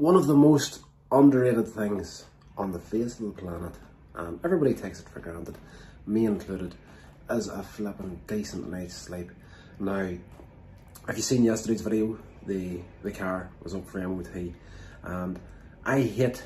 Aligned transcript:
one 0.00 0.16
of 0.16 0.26
the 0.26 0.34
most 0.34 0.80
underrated 1.12 1.68
things 1.68 2.24
on 2.56 2.72
the 2.72 2.78
face 2.78 3.20
of 3.20 3.36
the 3.36 3.42
planet, 3.42 3.74
and 4.14 4.40
everybody 4.42 4.72
takes 4.72 4.98
it 4.98 5.06
for 5.10 5.20
granted, 5.20 5.58
me 6.06 6.24
included, 6.24 6.74
is 7.28 7.48
a 7.48 7.62
flipping 7.62 8.18
decent 8.26 8.70
night's 8.70 8.94
sleep. 8.94 9.30
Now, 9.78 10.16
if 11.06 11.16
you 11.16 11.22
seen 11.22 11.44
yesterday's 11.44 11.82
video, 11.82 12.18
the 12.46 12.80
the 13.02 13.12
car 13.12 13.50
was 13.62 13.74
up 13.74 13.86
for 13.86 13.98
MOT, 13.98 14.54
and 15.02 15.38
I 15.84 16.00
hit 16.00 16.42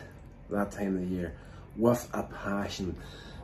that 0.50 0.72
time 0.72 0.96
of 0.96 1.08
the 1.08 1.14
year 1.14 1.36
with 1.76 2.11
a 2.12 2.25
passion 2.25 2.96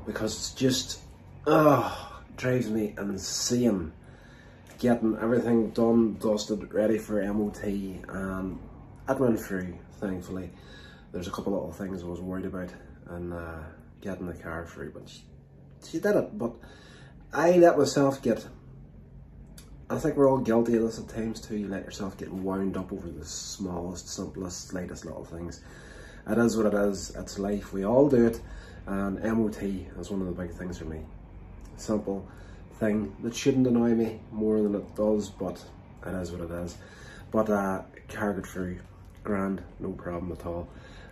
because 0.06 0.34
it's 0.34 0.54
just, 0.54 0.98
oh, 1.46 2.20
drives 2.36 2.68
me 2.68 2.96
insane 2.98 3.92
getting 4.80 5.16
everything 5.22 5.70
done, 5.70 6.16
dusted, 6.16 6.74
ready 6.74 6.98
for 6.98 7.22
MOT, 7.32 7.62
and 7.62 8.58
it 9.10 9.20
went 9.20 9.40
through, 9.40 9.76
thankfully. 10.00 10.50
There's 11.12 11.26
a 11.26 11.30
couple 11.30 11.54
of 11.54 11.60
little 11.60 11.72
things 11.72 12.02
I 12.02 12.06
was 12.06 12.20
worried 12.20 12.44
about 12.46 12.70
and 13.08 13.32
uh, 13.32 13.58
getting 14.00 14.26
the 14.26 14.34
car 14.34 14.66
through, 14.66 14.92
but 14.92 15.08
she, 15.08 15.22
she 15.88 15.98
did 15.98 16.16
it. 16.16 16.38
But 16.38 16.52
I 17.32 17.52
let 17.52 17.76
myself 17.76 18.22
get, 18.22 18.46
I 19.88 19.98
think 19.98 20.16
we're 20.16 20.30
all 20.30 20.38
guilty 20.38 20.76
of 20.76 20.82
this 20.82 20.98
at 20.98 21.08
times 21.08 21.40
too, 21.40 21.56
you 21.56 21.68
let 21.68 21.84
yourself 21.84 22.16
get 22.16 22.32
wound 22.32 22.76
up 22.76 22.92
over 22.92 23.08
the 23.08 23.24
smallest, 23.24 24.08
simplest, 24.08 24.68
slightest 24.68 25.04
little 25.04 25.24
things. 25.24 25.60
It 26.28 26.38
is 26.38 26.56
what 26.56 26.66
it 26.66 26.74
is, 26.74 27.10
it's 27.16 27.38
life, 27.38 27.72
we 27.72 27.84
all 27.84 28.08
do 28.08 28.26
it, 28.26 28.40
and 28.86 29.20
MOT 29.22 29.62
is 29.62 30.10
one 30.10 30.20
of 30.20 30.26
the 30.26 30.42
big 30.42 30.52
things 30.52 30.78
for 30.78 30.84
me. 30.84 31.00
Simple, 31.76 32.28
thing 32.74 33.14
that 33.22 33.34
shouldn't 33.34 33.66
annoy 33.66 33.94
me 33.94 34.20
more 34.30 34.62
than 34.62 34.74
it 34.74 34.94
does, 34.94 35.30
but 35.30 35.62
it 36.06 36.14
is 36.14 36.30
what 36.30 36.42
it 36.42 36.50
is. 36.50 36.76
But 37.30 37.50
uh, 37.50 37.82
carried 38.08 38.46
through, 38.46 38.80
grand, 39.24 39.62
no 39.78 39.90
problem 39.90 40.32
at 40.32 40.46
all. 40.46 40.68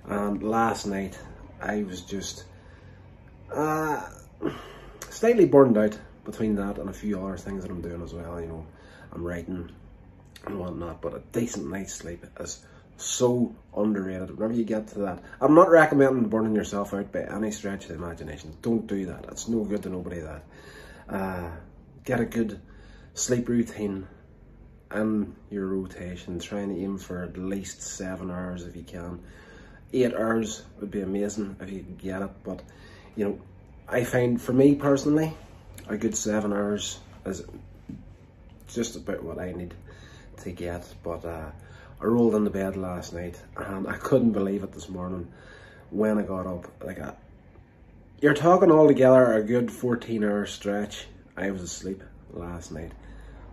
And 0.07 0.43
last 0.43 0.87
night, 0.87 1.19
I 1.61 1.83
was 1.83 2.03
just 2.03 2.45
uh, 3.53 4.09
slightly 5.11 5.47
burned 5.47 5.77
out 5.77 5.99
between 6.25 6.57
that 6.57 6.79
and 6.79 6.89
a 6.89 6.93
few 6.93 7.21
other 7.21 7.37
things 7.37 7.63
that 7.63 7.71
I'm 7.71 7.81
doing 7.81 8.03
as 8.03 8.13
well. 8.13 8.41
You 8.41 8.47
know, 8.47 8.67
I'm 9.13 9.25
writing 9.25 9.71
and 10.47 10.59
whatnot, 10.59 11.01
but 11.01 11.15
a 11.15 11.23
decent 11.33 11.71
night's 11.71 11.95
sleep 11.95 12.25
is 12.39 12.65
so 12.97 13.55
underrated. 13.77 14.37
Whenever 14.37 14.55
you 14.55 14.65
get 14.65 14.89
to 14.89 14.99
that, 15.01 15.23
I'm 15.41 15.55
not 15.55 15.71
recommending 15.71 16.29
burning 16.29 16.55
yourself 16.55 16.93
out 16.95 17.13
by 17.13 17.21
any 17.21 17.51
stretch 17.51 17.85
of 17.85 17.89
the 17.89 17.95
imagination. 17.95 18.57
Don't 18.63 18.87
do 18.87 19.07
that. 19.07 19.27
It's 19.31 19.49
no 19.49 19.65
good 19.65 19.83
to 19.85 19.89
nobody 19.89 20.21
that 20.21 20.45
uh, 21.09 21.51
get 22.05 22.21
a 22.21 22.25
good 22.25 22.61
sleep 23.15 23.49
routine 23.49 24.07
and 24.91 25.35
your 25.51 25.67
rotation. 25.67 26.39
Try 26.39 26.61
and 26.61 26.77
aim 26.77 26.99
for 26.99 27.23
at 27.23 27.37
least 27.37 27.83
seven 27.83 28.31
hours 28.31 28.65
if 28.65 28.77
you 28.77 28.83
can. 28.83 29.21
Eight 29.93 30.15
hours 30.15 30.63
would 30.81 30.91
be 30.91 31.01
amazing 31.01 31.57
if 31.61 31.71
you 31.71 31.81
could 31.81 31.99
get 31.99 32.23
it, 32.23 32.31
but 32.45 32.63
you 33.17 33.25
know, 33.25 33.41
I 33.89 34.05
find 34.05 34.41
for 34.41 34.53
me 34.53 34.75
personally, 34.75 35.33
a 35.89 35.97
good 35.97 36.15
seven 36.15 36.53
hours 36.53 36.99
is 37.25 37.43
just 38.69 38.97
about 38.97 39.23
what 39.23 39.39
I 39.39 39.53
need 39.53 39.75
to 40.39 40.51
get. 40.53 40.87
But 41.03 41.25
uh, 41.25 41.51
I 42.01 42.05
rolled 42.05 42.35
into 42.35 42.51
bed 42.51 42.77
last 42.77 43.13
night 43.13 43.41
and 43.57 43.89
I 43.89 43.97
couldn't 43.97 44.33
believe 44.33 44.63
it 44.63 44.73
this 44.73 44.89
morning 44.89 45.33
when 45.91 46.19
I 46.19 46.23
got 46.23 46.47
up. 46.47 46.67
Like 46.85 46.99
a, 46.99 47.17
you're 48.21 48.35
talking 48.35 48.71
all 48.71 48.87
together 48.87 49.33
a 49.35 49.43
good 49.43 49.71
14 49.73 50.23
hour 50.23 50.47
stretch. 50.47 51.07
I 51.37 51.51
was 51.51 51.63
asleep 51.63 52.03
last 52.31 52.73
night. 52.73 52.93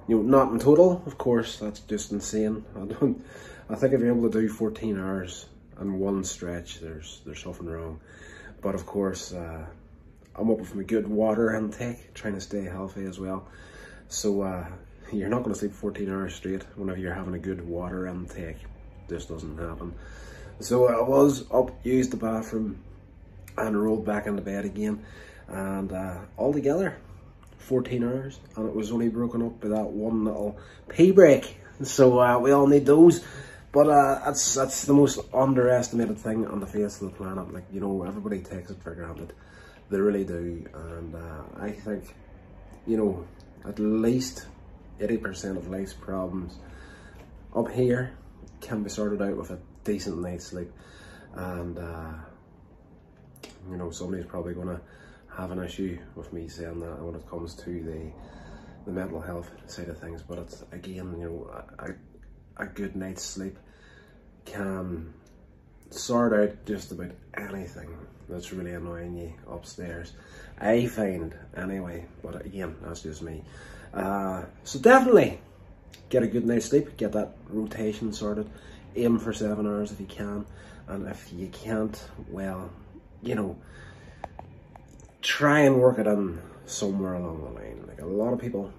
You 0.07 0.17
know, 0.17 0.21
not 0.21 0.51
in 0.51 0.59
total, 0.59 1.01
of 1.05 1.17
course, 1.17 1.57
that's 1.57 1.79
just 1.81 2.11
insane. 2.11 2.63
I 2.75 2.85
don't 2.85 3.23
I 3.67 3.75
think 3.75 3.93
if 3.93 3.99
you're 3.99 4.15
able 4.15 4.29
to 4.29 4.41
do 4.41 4.47
14 4.47 4.99
hours 4.99 5.47
in 5.81 5.97
one 5.99 6.23
stretch, 6.23 6.79
there's 6.79 7.21
there's 7.25 7.41
something 7.41 7.65
wrong. 7.65 7.99
But 8.61 8.75
of 8.75 8.85
course, 8.85 9.33
uh, 9.33 9.65
I'm 10.35 10.51
up 10.51 10.59
with 10.59 10.75
a 10.75 10.83
good 10.83 11.07
water 11.07 11.55
intake, 11.55 12.13
trying 12.13 12.35
to 12.35 12.41
stay 12.41 12.63
healthy 12.63 13.05
as 13.05 13.19
well. 13.19 13.47
So 14.07 14.43
uh, 14.43 14.67
you're 15.11 15.29
not 15.29 15.39
going 15.39 15.53
to 15.53 15.59
sleep 15.59 15.73
14 15.73 16.11
hours 16.11 16.35
straight 16.35 16.63
whenever 16.75 16.99
you're 16.99 17.13
having 17.13 17.33
a 17.33 17.39
good 17.39 17.65
water 17.67 18.05
intake. 18.05 18.57
This 19.07 19.25
doesn't 19.25 19.57
happen. 19.57 19.95
So 20.59 20.87
I 20.87 21.01
was 21.01 21.49
up, 21.51 21.71
used 21.83 22.11
the 22.11 22.17
bathroom, 22.17 22.83
and 23.57 23.81
rolled 23.81 24.05
back 24.05 24.27
into 24.27 24.43
bed 24.43 24.65
again. 24.65 25.03
And 25.47 25.91
uh, 25.91 26.17
all 26.37 26.53
together, 26.53 26.97
14 27.65 28.03
hours. 28.03 28.39
And 28.55 28.67
it 28.67 28.75
was 28.75 28.91
only 28.91 29.09
broken 29.09 29.41
up 29.41 29.59
by 29.59 29.69
that 29.69 29.85
one 29.85 30.25
little 30.25 30.57
pee 30.89 31.11
break. 31.11 31.57
So 31.83 32.19
uh, 32.21 32.39
we 32.39 32.51
all 32.51 32.67
need 32.67 32.85
those. 32.85 33.21
But 33.73 33.89
uh, 33.89 34.21
that's 34.23 34.53
that's 34.53 34.85
the 34.85 34.93
most 34.93 35.19
underestimated 35.33 36.17
thing 36.17 36.47
on 36.47 36.61
the 36.61 36.65
face 36.65 37.01
of 37.01 37.11
the 37.11 37.17
planet. 37.17 37.53
Like, 37.53 37.65
you 37.69 37.81
know, 37.81 38.03
everybody 38.03 38.39
takes 38.39 38.71
it 38.71 38.81
for 38.81 38.95
granted. 38.95 39.33
They 39.89 39.99
really 39.99 40.23
do. 40.23 40.65
And 40.73 41.13
uh, 41.13 41.43
I 41.59 41.71
think, 41.71 42.15
you 42.87 42.95
know, 42.95 43.27
at 43.67 43.77
least 43.77 44.45
80% 45.01 45.57
of 45.57 45.67
life's 45.67 45.93
problems 45.93 46.57
up 47.53 47.69
here 47.69 48.13
can 48.61 48.83
be 48.83 48.89
sorted 48.89 49.21
out 49.21 49.35
with 49.35 49.51
a 49.51 49.59
decent 49.83 50.21
night's 50.21 50.45
sleep. 50.45 50.71
And, 51.33 51.77
uh, 51.77 52.13
you 53.69 53.75
know, 53.75 53.91
somebody's 53.91 54.25
probably 54.25 54.53
going 54.53 54.67
to 54.67 54.79
have 55.37 55.51
an 55.51 55.63
issue 55.63 55.97
with 56.15 56.31
me 56.33 56.47
saying 56.47 56.79
that 56.79 57.01
when 57.01 57.15
it 57.15 57.29
comes 57.29 57.55
to 57.55 57.83
the 57.83 58.11
the 58.85 58.91
mental 58.91 59.19
health 59.19 59.49
side 59.65 59.89
of 59.89 59.97
things. 59.99 60.21
But 60.21 60.39
it's 60.39 60.63
again, 60.71 61.15
you 61.19 61.25
know, 61.25 61.63
a, 61.79 62.63
a 62.63 62.67
good 62.67 62.95
night's 62.95 63.23
sleep 63.23 63.57
can 64.45 65.13
sort 65.89 66.33
out 66.33 66.65
just 66.65 66.91
about 66.91 67.11
anything 67.35 67.89
that's 68.29 68.51
really 68.53 68.73
annoying 68.73 69.17
you 69.17 69.33
upstairs. 69.51 70.13
I 70.59 70.85
find 70.87 71.35
anyway, 71.55 72.05
but 72.23 72.45
again, 72.45 72.75
that's 72.81 73.01
just 73.01 73.21
me. 73.21 73.43
Uh, 73.93 74.43
so 74.63 74.79
definitely 74.79 75.39
get 76.09 76.23
a 76.23 76.27
good 76.27 76.45
night's 76.45 76.67
sleep, 76.67 76.97
get 76.97 77.11
that 77.13 77.35
rotation 77.49 78.13
sorted, 78.13 78.49
aim 78.95 79.19
for 79.19 79.33
seven 79.33 79.67
hours 79.67 79.91
if 79.91 79.99
you 79.99 80.05
can, 80.05 80.45
and 80.87 81.07
if 81.07 81.31
you 81.33 81.47
can't, 81.47 82.07
well, 82.29 82.69
you 83.21 83.35
know, 83.35 83.57
try 85.25 85.61
and 85.61 85.81
work 85.81 85.97
it 85.97 86.05
in 86.05 86.39
somewhere 86.67 87.15
along 87.15 87.43
the 87.43 87.49
line. 87.49 87.83
Like 87.87 87.99
a 87.99 88.05
lot 88.05 88.31
of 88.31 88.39
people 88.39 88.71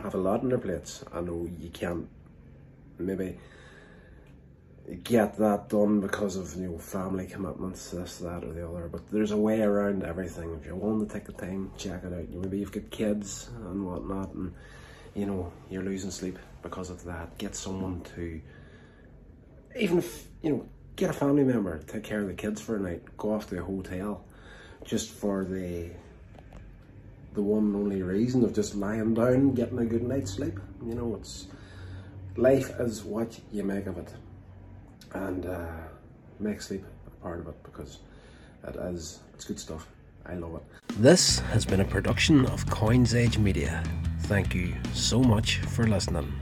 have 0.00 0.14
a 0.14 0.18
lot 0.18 0.40
on 0.40 0.50
their 0.50 0.58
plates. 0.58 1.04
I 1.12 1.20
know 1.20 1.48
you 1.58 1.68
can't 1.70 2.08
maybe 2.96 3.38
get 5.02 5.36
that 5.38 5.68
done 5.68 6.00
because 6.00 6.36
of 6.36 6.54
you 6.54 6.68
know 6.68 6.78
family 6.78 7.26
commitments, 7.26 7.90
this, 7.90 8.18
that, 8.18 8.44
or 8.44 8.52
the 8.52 8.68
other. 8.68 8.88
But 8.88 9.10
there's 9.10 9.32
a 9.32 9.36
way 9.36 9.60
around 9.60 10.04
everything. 10.04 10.54
If 10.54 10.64
you're 10.64 10.76
willing 10.76 11.04
to 11.04 11.12
take 11.12 11.26
the 11.26 11.32
time, 11.32 11.72
check 11.76 12.04
it 12.04 12.12
out. 12.12 12.28
Maybe 12.28 12.60
you've 12.60 12.72
got 12.72 12.88
kids 12.90 13.50
and 13.56 13.84
whatnot, 13.84 14.32
and 14.34 14.54
you 15.14 15.26
know 15.26 15.52
you're 15.68 15.82
losing 15.82 16.12
sleep 16.12 16.38
because 16.62 16.88
of 16.88 17.02
that. 17.04 17.36
Get 17.36 17.56
someone 17.56 18.02
to 18.14 18.40
even 19.76 19.98
if, 19.98 20.28
you 20.40 20.50
know 20.50 20.68
get 20.96 21.10
a 21.10 21.12
family 21.12 21.44
member 21.44 21.78
take 21.86 22.02
care 22.02 22.20
of 22.20 22.28
the 22.28 22.34
kids 22.34 22.60
for 22.60 22.76
a 22.76 22.80
night. 22.80 23.02
Go 23.16 23.34
off 23.34 23.48
to 23.50 23.58
a 23.58 23.64
hotel 23.64 24.24
just 24.84 25.10
for 25.10 25.44
the 25.44 25.90
the 27.34 27.42
one 27.42 27.74
only 27.76 28.02
reason 28.02 28.42
of 28.44 28.54
just 28.54 28.74
lying 28.74 29.14
down, 29.14 29.54
getting 29.54 29.78
a 29.78 29.84
good 29.84 30.02
night's 30.02 30.32
sleep. 30.32 30.58
You 30.84 30.94
know, 30.94 31.14
it's 31.14 31.46
life 32.36 32.70
is 32.80 33.04
what 33.04 33.38
you 33.52 33.62
make 33.62 33.86
of 33.86 33.98
it, 33.98 34.12
and 35.14 35.46
uh, 35.46 35.68
make 36.40 36.62
sleep 36.62 36.84
a 37.06 37.10
part 37.22 37.40
of 37.40 37.48
it 37.48 37.62
because 37.62 37.98
it 38.66 38.76
is 38.76 39.20
it's 39.34 39.44
good 39.44 39.60
stuff. 39.60 39.86
I 40.26 40.34
love 40.34 40.56
it. 40.56 40.62
This 41.00 41.38
has 41.52 41.64
been 41.64 41.80
a 41.80 41.84
production 41.84 42.44
of 42.46 42.68
Coins 42.68 43.14
Age 43.14 43.38
Media. 43.38 43.82
Thank 44.22 44.54
you 44.54 44.74
so 44.92 45.22
much 45.22 45.58
for 45.58 45.86
listening. 45.86 46.32